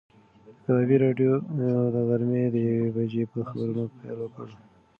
د 0.43 0.45
کبابي 0.63 0.97
راډیو 1.05 1.33
د 1.93 1.95
غرمې 2.07 2.43
د 2.53 2.55
یوې 2.67 2.89
بجې 2.95 3.23
په 3.31 3.37
خبرونو 3.49 3.83
پیل 3.97 4.17
وکړ. 4.21 4.47